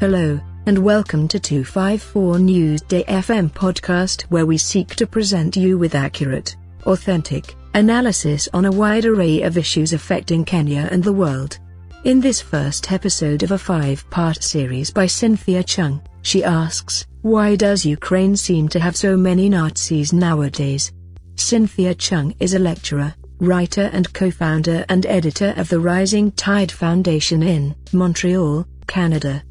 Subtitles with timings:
[0.00, 5.94] Hello, and welcome to 254 Newsday FM podcast where we seek to present you with
[5.94, 11.58] accurate, authentic, analysis on a wide array of issues affecting Kenya and the world.
[12.04, 17.84] In this first episode of a five-part series by Cynthia Chung, she asks, why does
[17.84, 20.92] Ukraine seem to have so many Nazis nowadays?
[21.34, 27.42] Cynthia Chung is a lecturer, writer and co-founder and editor of the Rising Tide Foundation
[27.42, 29.42] in Montreal, Canada.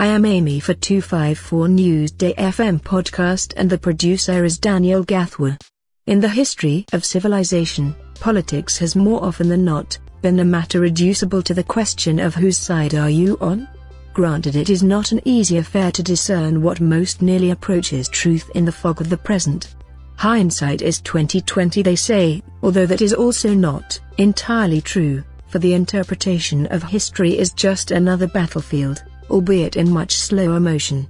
[0.00, 5.58] I am Amy for 254 Newsday FM podcast and the producer is Daniel Gathwa.
[6.06, 11.42] In the history of civilization, politics has more often than not been a matter reducible
[11.42, 13.66] to the question of whose side are you on?
[14.14, 18.64] Granted it is not an easy affair to discern what most nearly approaches truth in
[18.64, 19.74] the fog of the present.
[20.14, 26.66] Hindsight is 2020 they say, although that is also not entirely true, for the interpretation
[26.66, 31.06] of history is just another battlefield, albeit in much slower motion.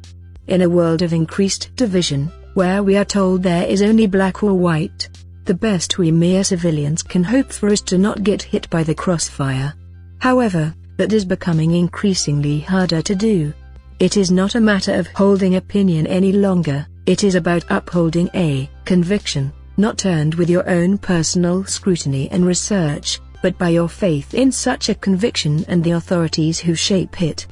[0.46, 4.54] In a world of increased division, where we are told there is only black or
[4.54, 5.08] white,
[5.44, 8.94] the best we mere civilians can hope for is to not get hit by the
[8.94, 9.74] crossfire.
[10.18, 13.54] However, that is becoming increasingly harder to do.
[13.98, 18.68] It is not a matter of holding opinion any longer, it is about upholding a
[18.84, 24.52] conviction, not turned with your own personal scrutiny and research, but by your faith in
[24.52, 27.46] such a conviction and the authorities who shape it.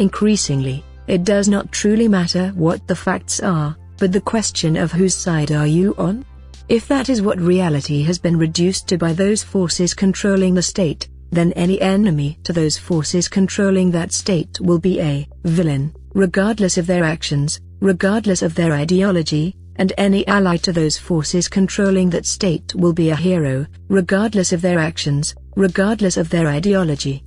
[0.00, 5.14] Increasingly, it does not truly matter what the facts are, but the question of whose
[5.14, 6.24] side are you on?
[6.70, 11.10] If that is what reality has been reduced to by those forces controlling the state,
[11.32, 16.86] then any enemy to those forces controlling that state will be a villain, regardless of
[16.86, 22.74] their actions, regardless of their ideology, and any ally to those forces controlling that state
[22.74, 27.22] will be a hero, regardless of their actions, regardless of their ideology.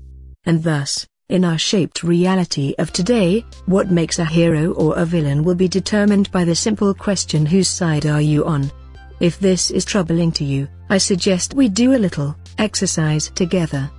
[0.45, 5.43] And thus, in our shaped reality of today, what makes a hero or a villain
[5.43, 8.71] will be determined by the simple question whose side are you on?
[9.19, 13.89] If this is troubling to you, I suggest we do a little exercise together.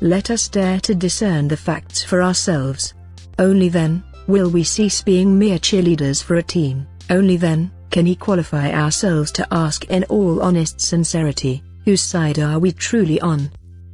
[0.00, 2.94] Let us dare to discern the facts for ourselves.
[3.38, 6.86] Only then, Will we cease being mere cheerleaders for a team?
[7.10, 12.58] Only then can we qualify ourselves to ask in all honest sincerity, whose side are
[12.58, 13.50] we truly on?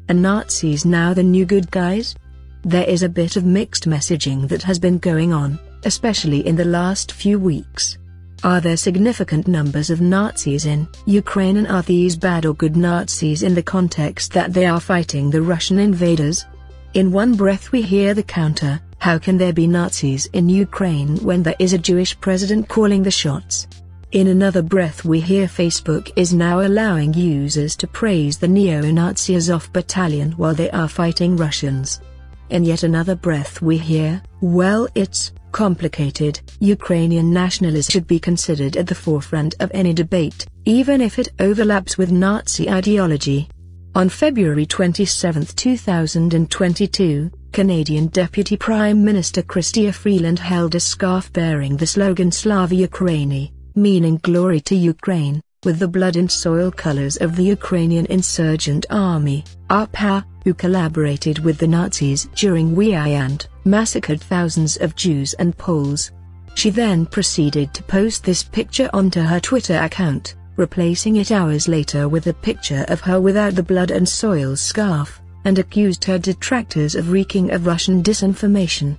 [0.08, 2.14] Are Nazis now the new good guys?
[2.62, 6.64] There is a bit of mixed messaging that has been going on, especially in the
[6.64, 7.96] last few weeks.
[8.44, 13.42] Are there significant numbers of Nazis in Ukraine and are these bad or good Nazis
[13.42, 16.44] in the context that they are fighting the Russian invaders?
[16.92, 21.42] In one breath we hear the counter, how can there be Nazis in Ukraine when
[21.42, 23.68] there is a Jewish president calling the shots?
[24.12, 29.72] In another breath we hear Facebook is now allowing users to praise the neo-Nazi Azov
[29.72, 32.02] battalion while they are fighting Russians.
[32.50, 38.88] In yet another breath we hear, well it's complicated, Ukrainian nationalism should be considered at
[38.88, 43.48] the forefront of any debate, even if it overlaps with Nazi ideology.
[43.94, 51.86] On February 27, 2022, Canadian Deputy Prime Minister Chrystia Freeland held a scarf bearing the
[51.86, 57.44] slogan Slava Ukraini, meaning glory to Ukraine, with the blood and soil colors of the
[57.44, 64.96] Ukrainian insurgent army, UPA, who collaborated with the Nazis during WEI and massacred thousands of
[64.96, 66.12] Jews and Poles.
[66.54, 72.08] She then proceeded to post this picture onto her Twitter account, replacing it hours later
[72.08, 76.94] with a picture of her without the blood and soil scarf and accused her detractors
[76.94, 78.96] of reeking of Russian disinformation.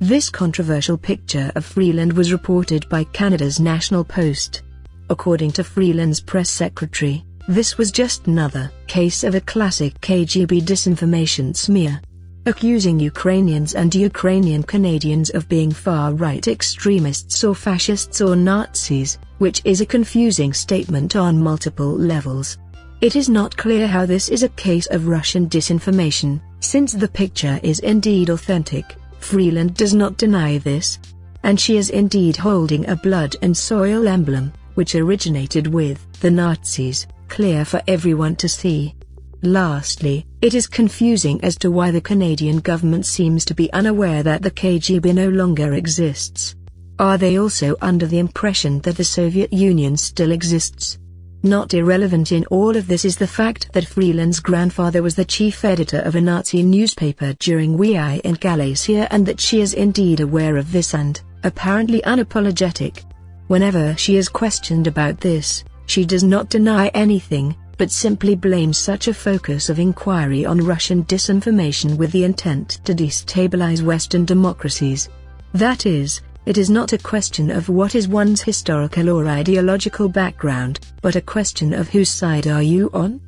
[0.00, 4.62] This controversial picture of Freeland was reported by Canada's National Post.
[5.10, 11.54] According to Freeland's press secretary, this was just another case of a classic KGB disinformation
[11.54, 12.00] smear.
[12.46, 19.80] Accusing Ukrainians and Ukrainian Canadians of being far-right extremists or fascists or Nazis, which is
[19.80, 22.56] a confusing statement on multiple levels.
[23.00, 27.58] It is not clear how this is a case of Russian disinformation, since the picture
[27.64, 28.94] is indeed authentic.
[29.18, 31.00] Freeland does not deny this.
[31.42, 37.06] And she is indeed holding a blood and soil emblem, which originated with the Nazis,
[37.28, 38.94] clear for everyone to see.
[39.42, 44.42] Lastly, it is confusing as to why the Canadian government seems to be unaware that
[44.42, 46.54] the KGB no longer exists.
[46.98, 50.98] Are they also under the impression that the Soviet Union still exists?
[51.42, 55.64] Not irrelevant in all of this is the fact that Freeland's grandfather was the chief
[55.64, 60.58] editor of a Nazi newspaper during WEI in Galicia and that she is indeed aware
[60.58, 63.04] of this and, apparently unapologetic.
[63.50, 69.08] Whenever she is questioned about this, she does not deny anything, but simply blames such
[69.08, 75.08] a focus of inquiry on Russian disinformation with the intent to destabilize Western democracies.
[75.52, 80.78] That is, it is not a question of what is one's historical or ideological background,
[81.02, 83.20] but a question of whose side are you on?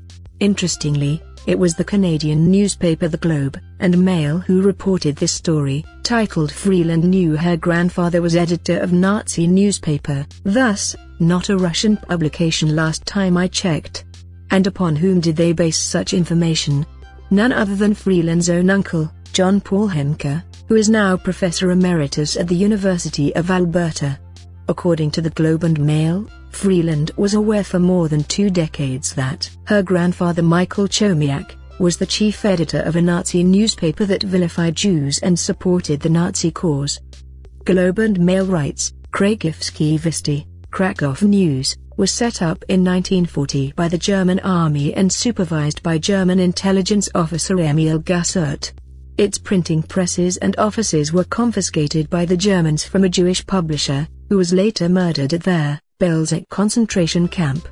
[0.43, 6.51] Interestingly, it was the Canadian newspaper The Globe and Mail who reported this story, titled
[6.51, 13.07] Freeland knew her grandfather was editor of Nazi newspaper, thus, not a Russian publication last
[13.07, 14.05] time I checked.
[14.51, 16.85] And upon whom did they base such information?
[17.31, 22.49] None other than Freeland's own uncle, John Paul Himka, who is now Professor Emeritus at
[22.49, 24.19] the University of Alberta.
[24.69, 29.51] According to the Globe and Mail, Freeland was aware for more than two decades that
[29.65, 35.19] her grandfather Michael Chomiak was the chief editor of a Nazi newspaper that vilified Jews
[35.19, 37.01] and supported the Nazi cause.
[37.65, 43.99] Globe and Mail writes, Krakivski Visti, Krakow News, was set up in 1940 by the
[43.99, 48.73] German army and supervised by German intelligence officer Emil Gassner.
[49.19, 54.37] Its printing presses and offices were confiscated by the Germans from a Jewish publisher, who
[54.37, 57.69] was later murdered at their Belzec concentration camp.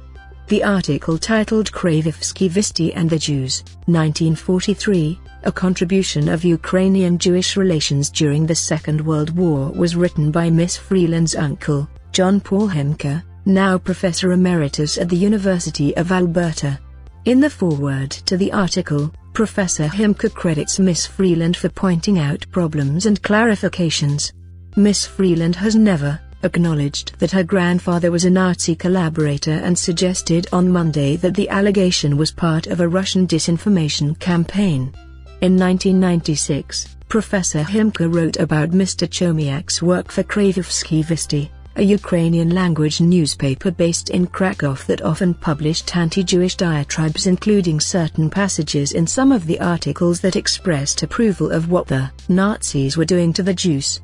[0.47, 8.09] The article titled Krakivski Visti and the Jews, 1943, a contribution of Ukrainian Jewish relations
[8.09, 13.77] during the Second World War was written by Miss Freeland's uncle, John Paul Himka, now
[13.77, 16.79] Professor Emeritus at the University of Alberta.
[17.25, 23.07] In the foreword to the article, Professor Himka credits Miss Freeland for pointing out problems
[23.07, 24.31] and clarifications.
[24.77, 30.71] Miss Freeland has never acknowledged that her grandfather was a Nazi collaborator and suggested on
[30.71, 34.93] Monday that the allegation was part of a Russian disinformation campaign.
[35.41, 39.09] In 1996, Professor Himka wrote about Mr.
[39.09, 46.57] Chomiak's work for Krakivski Visti, a Ukrainian-language newspaper based in Krakow that often published anti-Jewish
[46.57, 52.11] diatribes including certain passages in some of the articles that expressed approval of what the
[52.29, 54.01] Nazis were doing to the Jews.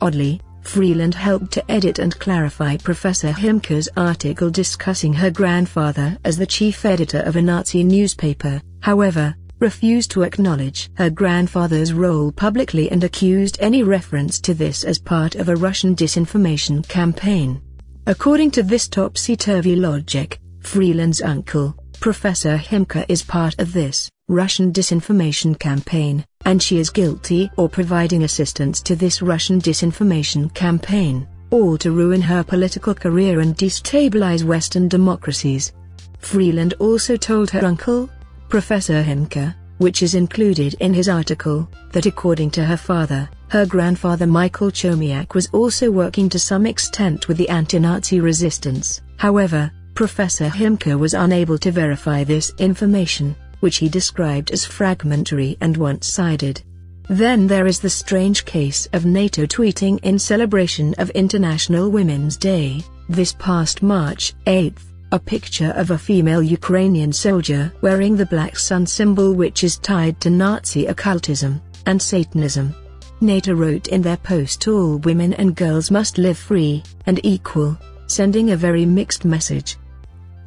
[0.00, 6.46] Oddly, Freeland helped to edit and clarify Professor Himka's article discussing her grandfather as the
[6.46, 13.04] chief editor of a Nazi newspaper, however, refused to acknowledge her grandfather's role publicly and
[13.04, 17.60] accused any reference to this as part of a Russian disinformation campaign.
[18.06, 25.58] According to this topsy-turvy logic, Freeland's uncle, Professor Himka is part of this Russian disinformation
[25.58, 31.90] campaign, and she is guilty or providing assistance to this Russian disinformation campaign, all to
[31.90, 35.72] ruin her political career and destabilize Western democracies.
[36.20, 38.08] Freeland also told her uncle,
[38.48, 44.28] Professor Himka, which is included in his article, that according to her father, her grandfather
[44.28, 49.00] Michael Chomiak was also working to some extent with the anti-Nazi resistance.
[49.16, 55.76] However, Professor Himka was unable to verify this information, which he described as fragmentary and
[55.76, 56.62] one-sided.
[57.08, 62.82] Then there is the strange case of NATO tweeting in celebration of International Women's Day,
[63.08, 64.72] this past March 8
[65.12, 70.20] a picture of a female Ukrainian soldier wearing the Black Sun symbol which is tied
[70.20, 72.72] to Nazi occultism and Satanism.
[73.20, 77.76] NATO wrote in their post all women and girls must live free and equal,
[78.06, 79.76] sending a very mixed message.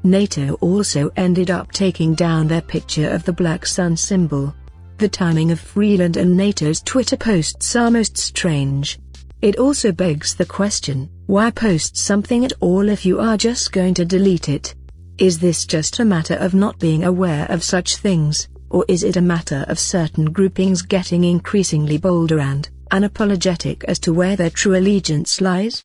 [0.03, 4.53] NATO also ended up taking down their picture of the Black Sun symbol.
[4.97, 8.99] The timing of Freeland and NATO's Twitter posts are most strange.
[9.41, 13.93] It also begs the question, why post something at all if you are just going
[13.95, 14.75] to delete it?
[15.17, 19.15] Is this just a matter of not being aware of such things, or is it
[19.15, 24.75] a matter of certain groupings getting increasingly bolder and unapologetic as to where their true
[24.75, 25.83] allegiance lies?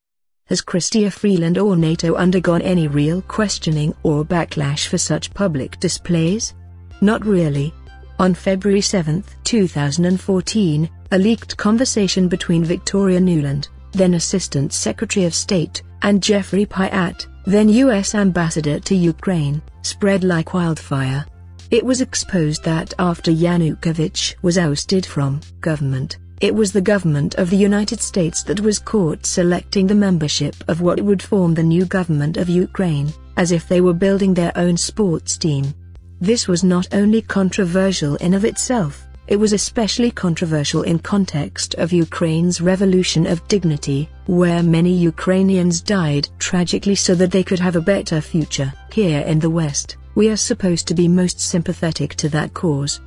[0.49, 6.55] Has Chrystia Freeland or NATO undergone any real questioning or backlash for such public displays?
[7.03, 7.75] Not really.
[8.19, 15.83] On February 7, 2014, a leaked conversation between Victoria Nuland, then Assistant Secretary of State,
[16.01, 18.15] and Jeffrey Pyatt, then U.S.
[18.15, 21.27] Ambassador to Ukraine, spread like wildfire.
[21.71, 27.51] It was exposed that after Yanukovych was ousted from government, it was the government of
[27.51, 31.85] the United States that was caught selecting the membership of what would form the new
[31.85, 35.75] government of Ukraine, as if they were building their own sports team.
[36.21, 41.93] This was not only controversial in of itself, it was especially controversial in context of
[41.93, 47.81] Ukraine's revolution of dignity, where many Ukrainians died tragically so that they could have a
[47.81, 48.73] better future.
[48.91, 53.01] Here in the West, we are supposed to be most sympathetic to that cause.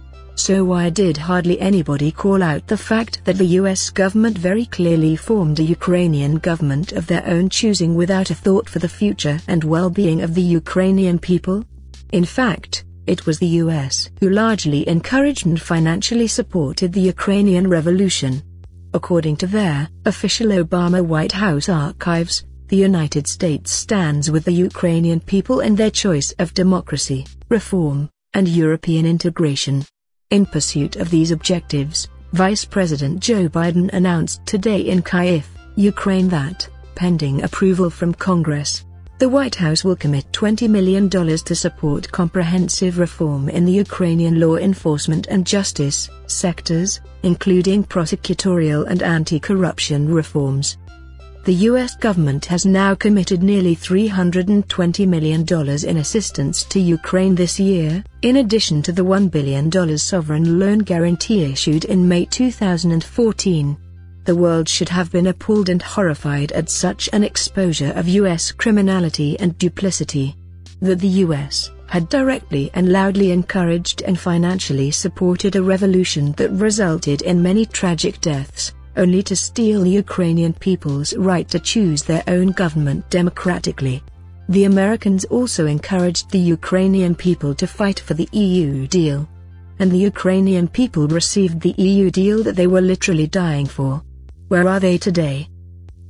[0.48, 5.16] So why did hardly anybody call out the fact that the US government very clearly
[5.16, 9.64] formed a Ukrainian government of their own choosing without a thought for the future and
[9.64, 11.64] well-being of the Ukrainian people?
[12.12, 18.42] In fact, it was the US who largely encouraged and financially supported the Ukrainian revolution.
[18.96, 25.20] According to their official Obama White House archives, the United States stands with the Ukrainian
[25.20, 29.86] people in their choice of democracy, reform, and European integration.
[30.32, 35.44] In pursuit of these objectives, Vice President Joe Biden announced today in Kyiv,
[35.76, 38.86] Ukraine that, pending approval from Congress,
[39.18, 44.56] the White House will commit $20 million to support comprehensive reform in the Ukrainian law
[44.56, 50.78] enforcement and justice sectors, including prosecutorial and anti-corruption reforms.
[51.44, 51.96] The U.S.
[51.96, 58.84] government has now committed nearly $320 million in assistance to Ukraine this year, in addition
[58.84, 63.78] to the $1 billion sovereign loan guarantee issued in May 2014.
[64.26, 68.52] The world should have been appalled and horrified at such an exposure of U.S.
[68.52, 70.36] criminality and duplicity.
[70.80, 71.72] That the U.S.
[71.88, 78.22] had directly and loudly encouraged and financially supported a revolution that resulted in many tragic
[78.22, 84.04] deaths, only to steal the Ukrainian people's right to choose their own government democratically.
[84.50, 89.28] The Americans also encouraged the Ukrainian people to fight for the EU deal.
[89.80, 94.04] And the Ukrainian people received the EU deal that they were literally dying for.
[94.50, 95.48] Where are they today?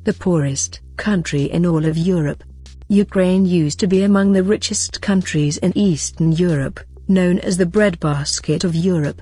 [0.03, 2.43] The poorest country in all of Europe.
[2.89, 8.63] Ukraine used to be among the richest countries in Eastern Europe, known as the breadbasket
[8.63, 9.21] of Europe.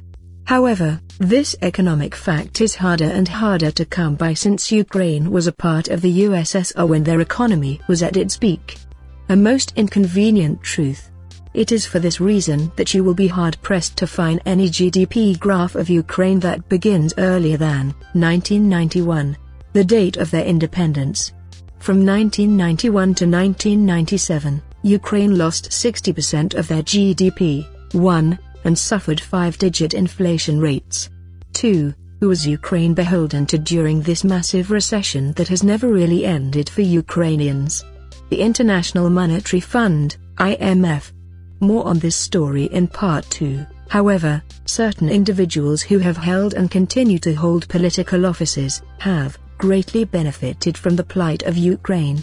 [0.50, 5.52] However, this economic fact is harder and harder to come by since Ukraine was a
[5.52, 8.80] part of the USSR when their economy was at its peak.
[9.30, 11.12] A most inconvenient truth.
[11.54, 15.76] It is for this reason that you will be hard-pressed to find any GDP graph
[15.76, 19.38] of Ukraine that begins earlier than 1991,
[19.74, 21.32] the date of their independence.
[21.78, 30.60] From 1991 to 1997, Ukraine lost 60% of their GDP, 1, and suffered five-digit inflation
[30.60, 31.10] rates.
[31.54, 31.94] 2.
[32.20, 36.82] Who was Ukraine beholden to during this massive recession that has never really ended for
[36.82, 37.86] Ukrainians?
[38.30, 41.12] The International Monetary Fund, IMF,
[41.62, 43.66] more on this story in part 2.
[43.90, 50.78] However, certain individuals who have held and continue to hold political offices have greatly benefited
[50.78, 52.22] from the plight of Ukraine.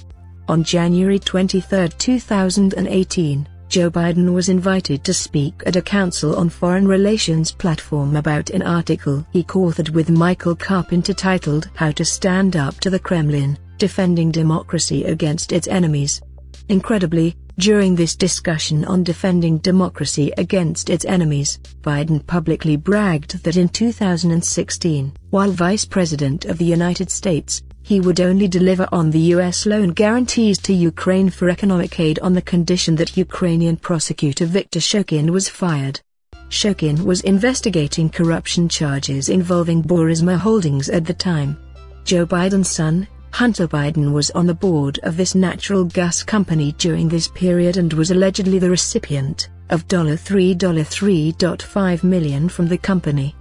[0.48, 6.86] On January 23, 2018, Joe Biden was invited to speak at a Council on Foreign
[6.86, 12.78] Relations platform about an article he co-authored with Michael Carpenter titled How to Stand Up
[12.80, 16.22] to the Kremlin, Defending Democracy Against Its Enemies.
[16.68, 23.68] Incredibly, during this discussion on defending democracy against its enemies, Biden publicly bragged that in
[23.68, 29.64] 2016, while Vice President of the United States, he would only deliver on the U.S.
[29.64, 35.30] loan guarantees to Ukraine for economic aid on the condition that Ukrainian prosecutor Viktor Shokin
[35.30, 36.00] was fired.
[36.48, 41.56] Shokin was investigating corruption charges involving Burisma Holdings at the time.
[42.04, 47.08] Joe Biden's son, Hunter Biden was on the board of this natural gas company during
[47.08, 53.36] this period and was allegedly the recipient of $3.3.5 million from the company.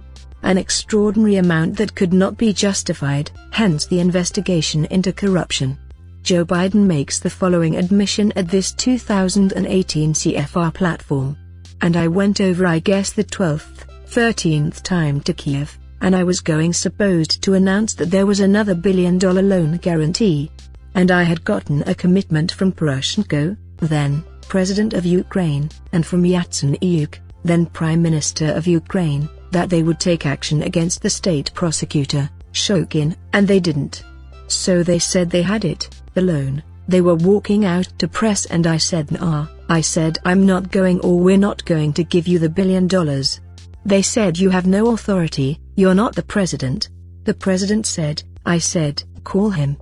[0.46, 5.76] An extraordinary amount that could not be justified, hence the investigation into corruption.
[6.22, 11.36] Joe Biden makes the following admission at this 2018 CFR platform.
[11.80, 16.40] And I went over I guess the 12th, 13th time to Kiev and I was
[16.40, 20.52] going supposed to announce that there was another billion dollar loan guarantee.
[20.94, 27.18] And I had gotten a commitment from Poroshenko, then President of Ukraine, and from Yatsenyuk,
[27.44, 33.16] then Prime Minister of Ukraine, that they would take action against the state prosecutor, Shokin,
[33.32, 34.04] and they didn't.
[34.48, 38.66] So they said they had it, the loan, they were walking out to press and
[38.66, 42.38] I said nah, I said I'm not going or we're not going to give you
[42.38, 43.40] the billion dollars.
[43.86, 46.90] They said you have no authority, you're not the president.
[47.24, 49.78] The president said, I said, call him.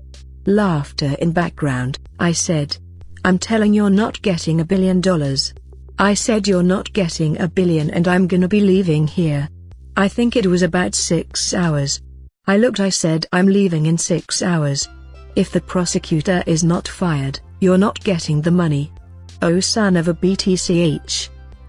[0.47, 2.77] Laughter in background, I said.
[3.25, 5.53] I'm telling you're not getting a billion dollars.
[5.99, 9.49] I said you're not getting a billion and I'm gonna be leaving here.
[9.97, 12.01] I think it was about six hours.
[12.49, 14.89] I looked I said I'm leaving in six hours.
[15.37, 18.93] If the prosecutor is not fired, you're not getting the money.
[19.41, 21.29] Oh son of a BTCH.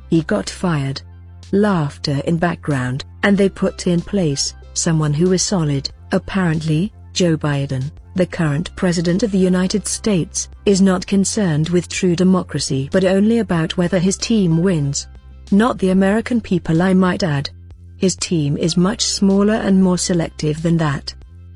[0.10, 1.03] He got fired
[1.51, 5.91] laughter in background, and they put in place someone who is solid.
[6.12, 12.15] Apparently, Joe Biden, the current president of the United States, is not concerned with true
[12.15, 15.08] democracy but only about whether his team wins.
[15.51, 17.51] Not the American people I might add.
[18.05, 21.12] His team is much smaller and more selective than that.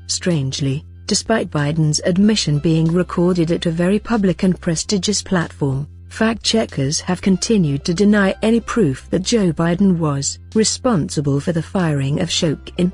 [0.08, 7.22] Strangely, despite Biden's admission being recorded at a very public and prestigious platform, Fact-checkers have
[7.22, 12.90] continued to deny any proof that Joe Biden was responsible for the firing of Shokin.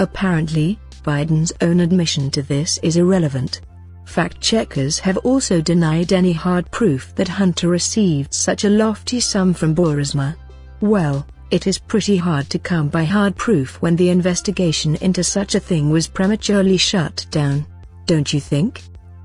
[0.00, 3.60] Apparently, Biden's own admission to this is irrelevant.
[4.04, 9.54] Fact checkers have also denied any hard proof that Hunter received such a lofty sum
[9.54, 10.34] from Burisma.
[10.80, 15.54] Well, it is pretty hard to come by hard proof when the investigation into such
[15.54, 17.64] a thing was prematurely shut down.
[18.06, 18.82] Don't you think?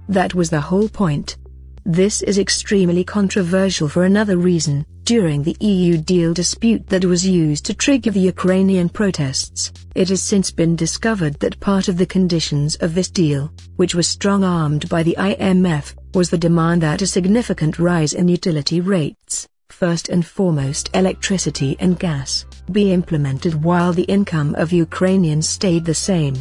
[0.07, 1.37] That was the whole point.
[1.83, 4.85] This is extremely controversial for another reason.
[5.03, 10.21] During the EU deal dispute that was used to trigger the Ukrainian protests, it has
[10.21, 15.01] since been discovered that part of the conditions of this deal, which was strong-armed by
[15.01, 20.89] the IMF, was the demand that a significant rise in utility rates, first and foremost
[20.93, 26.35] electricity and gas, be implemented while the income of Ukrainians stayed the same.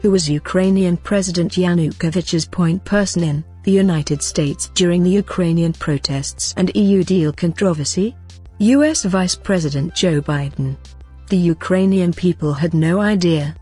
[0.00, 6.54] Who was Ukrainian President Yanukovych's point person in the United States during the Ukrainian protests
[6.56, 8.16] and EU deal controversy?
[8.58, 10.76] US Vice President Joe Biden.
[11.28, 13.54] The Ukrainian people had no idea.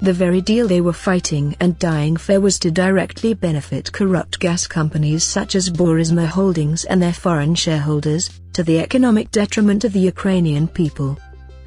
[0.00, 4.66] The very deal they were fighting and dying for was to directly benefit corrupt gas
[4.66, 10.00] companies such as Burisma Holdings and their foreign shareholders, to the economic detriment of the
[10.00, 11.18] Ukrainian people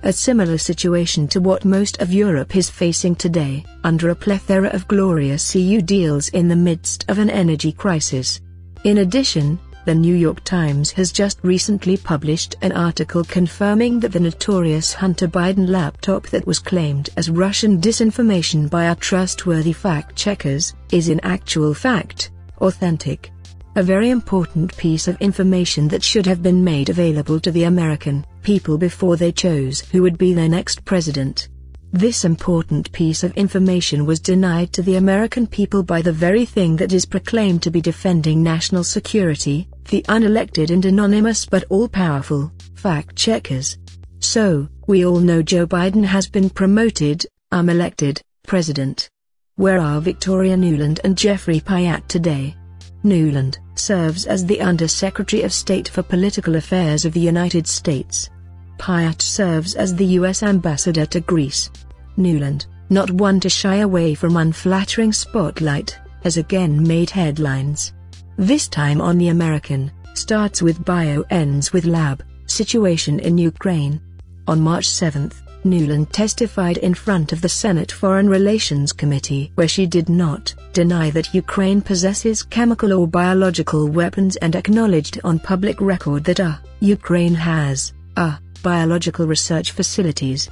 [0.04, 4.88] a similar situation to what most of Europe is facing today, under a plethora of
[4.88, 8.42] glorious EU deals in the midst of an energy crisis.
[8.84, 14.20] In addition, the New York Times has just recently published an article confirming that the
[14.20, 21.10] notorious Hunter Biden laptop that was claimed as Russian disinformation by our trustworthy fact-checkers, is
[21.10, 23.32] in actual fact, authentic.
[23.76, 28.26] A very important piece of information that should have been made available to the American
[28.44, 31.48] people before they chose who would be their next president.
[31.94, 36.78] This important piece of information was denied to the American people by the very thing
[36.78, 43.78] that is proclaimed to be defending national security, the unelected and anonymous but all-powerful, fact-checkers.
[44.20, 49.10] So, we all know Joe Biden has been promoted, um elected, president.
[49.56, 52.56] Where are Victoria Nuland and Jeffrey Pyatt today?
[53.04, 58.30] Nuland serves as the Under-Secretary of State for Political Affairs of the United States.
[58.78, 60.44] Pyatt serves as the U.S.
[60.44, 61.70] Ambassador to Greece.
[62.18, 67.94] Nuland, not one to shy away from unflattering spotlight, has again made headlines.
[68.42, 74.02] This time on The American, starts with bio ends with lab, situation in Ukraine.
[74.48, 75.32] On March 7,
[75.64, 81.12] Nuland testified in front of the Senate Foreign Relations Committee where she did not deny
[81.12, 87.36] that Ukraine possesses chemical or biological weapons and acknowledged on public record that uh, Ukraine
[87.36, 90.50] has uh, biological research facilities.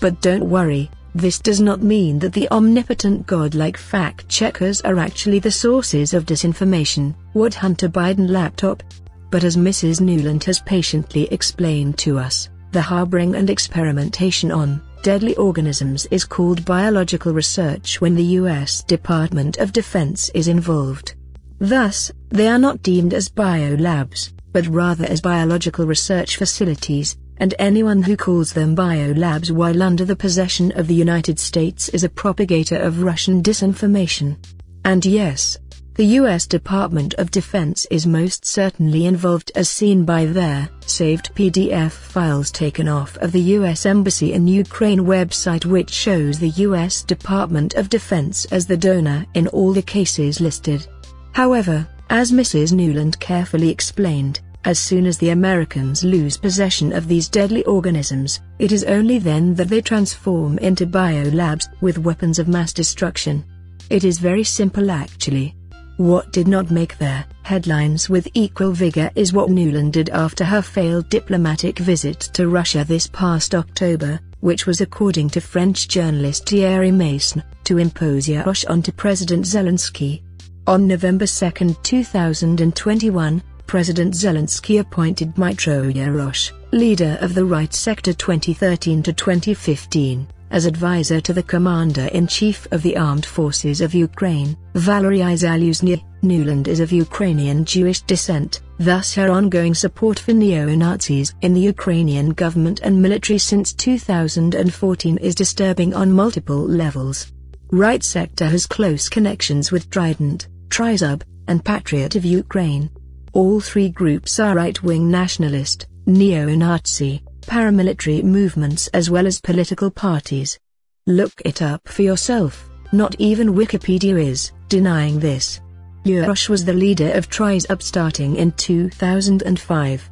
[0.00, 5.50] But don't worry, this does not mean that the omnipotent godlike fact-checkers are actually the
[5.50, 8.82] sources of disinformation, what Hunter Biden laptop.
[9.30, 10.00] But as Mrs.
[10.00, 16.64] Nuland has patiently explained to us, the harboring and experimentation on deadly organisms is called
[16.64, 18.82] biological research when the U.S.
[18.82, 21.14] Department of Defense is involved.
[21.58, 28.02] Thus, they are not deemed as biolabs, but rather as biological research facilities, and anyone
[28.02, 32.76] who calls them biolabs while under the possession of the United States is a propagator
[32.76, 34.36] of Russian disinformation.
[34.84, 35.58] And yes,
[35.96, 36.46] the U.S.
[36.46, 42.86] Department of Defense is most certainly involved as seen by their saved PDF files taken
[42.86, 43.86] off of the U.S.
[43.86, 47.02] Embassy in Ukraine website which shows the U.S.
[47.02, 50.86] Department of Defense as the donor in all the cases listed.
[51.32, 52.72] However, as Mrs.
[52.72, 58.72] Nuland carefully explained, as soon as the Americans lose possession of these deadly organisms, it
[58.72, 63.44] is only then that they transform into biolabs with weapons of mass destruction.
[63.90, 65.54] It is very simple actually.
[65.98, 70.60] What did not make their headlines with equal vigor is what Nuland did after her
[70.60, 76.90] failed diplomatic visit to Russia this past October, which was according to French journalist Thierry
[76.90, 80.22] Meyssan, to impose Yarosh onto President Zelensky.
[80.66, 89.02] On November 2, 2021, President Zelensky appointed Dmytro Yarosh, leader of the Right Sector 2013
[89.02, 96.00] to 2015, as advisor to the Commander-in-Chief of the Armed Forces of Ukraine, Valery Zaluzhny,
[96.22, 102.30] Nuland is of Ukrainian Jewish descent, thus her ongoing support for neo-Nazis in the Ukrainian
[102.30, 107.32] government and military since 2014 is disturbing on multiple levels.
[107.72, 112.90] Right Sector has close connections with Trident, Trizub, and Patriot of Ukraine.
[113.36, 120.58] All three groups are right-wing nationalist, neo-Nazi, paramilitary movements as well as political parties.
[121.06, 125.60] Look it up for yourself, not even Wikipedia is denying this.
[126.06, 130.10] Yarosh was the leader of Trizub starting in 2005.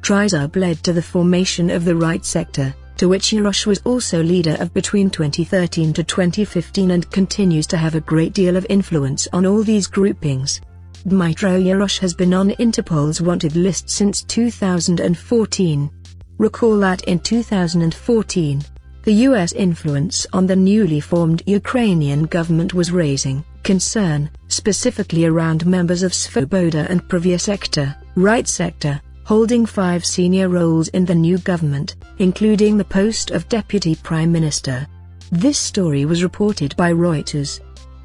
[0.00, 4.56] Trizub led to the formation of the right sector, to which Yarosh was also leader
[4.60, 9.46] of between 2013 to 2015 and continues to have a great deal of influence on
[9.46, 10.60] all these groupings.
[11.06, 15.90] Dmytro Yarosh has been on Interpol's wanted list since 2014.
[16.38, 18.62] Recall that in 2014,
[19.02, 19.52] the U.S.
[19.52, 26.88] influence on the newly formed Ukrainian government was raising concern, specifically around members of Svoboda
[26.88, 32.84] and Pravyi Sektor, Right Sector, holding five senior roles in the new government, including the
[32.84, 34.86] post of Deputy Prime Minister.
[35.32, 37.60] This story was reported by Reuters.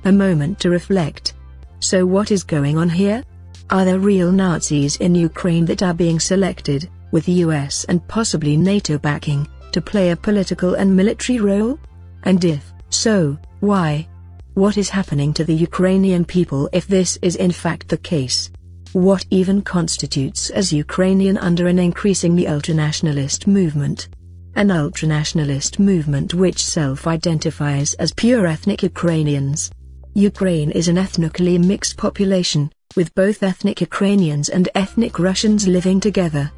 [0.05, 1.33] A moment to reflect.
[1.79, 3.23] So what is going on here?
[3.69, 8.97] Are there real Nazis in Ukraine that are being selected, with US and possibly NATO
[8.97, 11.79] backing, to play a political and military role?
[12.23, 14.07] And if so, why?
[14.53, 18.49] What is happening to the Ukrainian people if this is in fact the case?
[18.93, 24.09] What even constitutes as Ukrainian under an increasingly ultranationalist movement?
[24.55, 29.69] An ultranationalist movement which self-identifies as pure ethnic Ukrainians.
[30.17, 36.51] Ukraine is an ethnically mixed population, with both ethnic Ukrainians and ethnic Russians living together.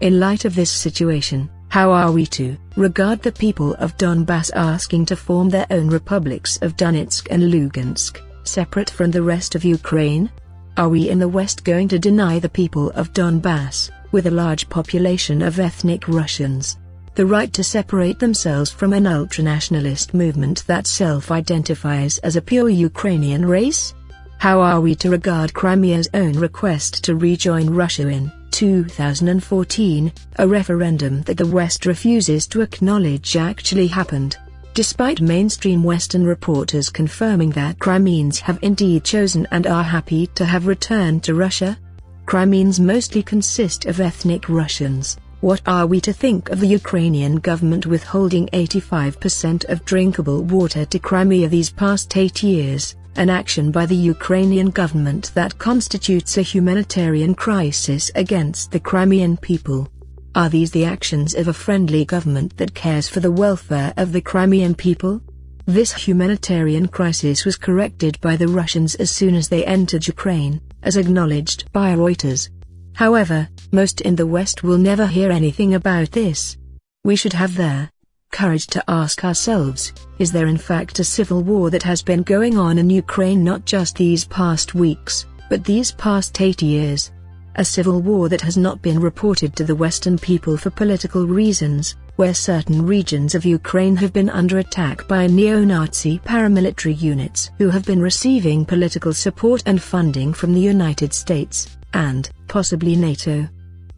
[0.00, 5.04] In light of this situation, how are we to regard the people of Donbass asking
[5.06, 10.30] to form their own republics of Donetsk and Lugansk, separate from the rest of Ukraine?
[10.78, 14.70] Are we in the West going to deny the people of Donbass, with a large
[14.70, 16.78] population of ethnic Russians,
[17.16, 23.46] the right to separate themselves from an ultranationalist movement that self-identifies as a pure Ukrainian
[23.46, 23.94] race?
[24.36, 31.22] How are we to regard Crimea's own request to rejoin Russia in 2014, a referendum
[31.22, 34.36] that the West refuses to acknowledge actually happened.
[34.74, 40.66] Despite mainstream Western reporters confirming that Crimeans have indeed chosen and are happy to have
[40.66, 41.78] returned to Russia,
[42.26, 45.16] Crimeans mostly consist of ethnic Russians.
[45.40, 50.98] What are we to think of the Ukrainian government withholding 85% of drinkable water to
[50.98, 52.96] Crimea these past eight years?
[53.16, 59.88] an action by the Ukrainian government that constitutes a humanitarian crisis against the Crimean people.
[60.34, 64.20] Are these the actions of a friendly government that cares for the welfare of the
[64.20, 65.22] Crimean people?
[65.64, 70.96] This humanitarian crisis was corrected by the Russians as soon as they entered Ukraine, as
[70.96, 72.50] acknowledged by Reuters.
[72.96, 76.56] However, most in the West will never hear anything about this.
[77.04, 77.90] We should have their
[78.32, 82.56] courage to ask ourselves, is there in fact a civil war that has been going
[82.56, 87.12] on in Ukraine not just these past weeks, but these past eight years?
[87.56, 91.96] A civil war that has not been reported to the Western people for political reasons,
[92.16, 97.84] where certain regions of Ukraine have been under attack by neo-Nazi paramilitary units who have
[97.84, 103.48] been receiving political support and funding from the United States, and, possibly NATO.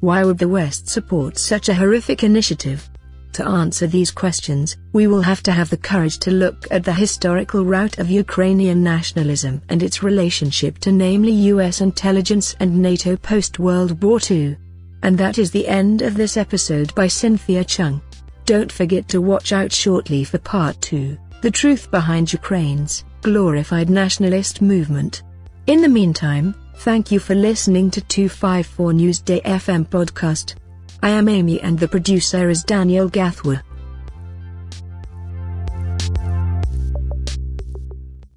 [0.00, 2.88] Why would the West support such a horrific initiative?
[3.32, 6.92] To answer these questions, we will have to have the courage to look at the
[6.92, 14.02] historical root of Ukrainian nationalism and its relationship to namely US intelligence and NATO post-World
[14.02, 14.56] War II.
[15.02, 18.00] And that is the end of this episode by Cynthia Chung.
[18.44, 24.62] Don't forget to watch out shortly for part 2, The Truth Behind Ukraine's Glorified Nationalist
[24.62, 25.22] Movement.
[25.66, 30.54] In the meantime, thank you for listening to 254 Newsday FM podcast.
[31.02, 33.62] I am Amy and the producer is Daniel Gathwa.